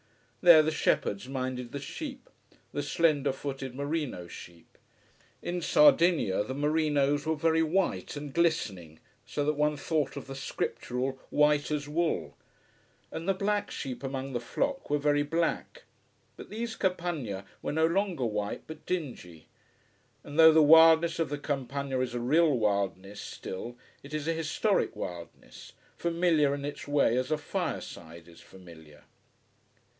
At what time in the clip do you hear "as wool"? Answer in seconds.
11.69-12.35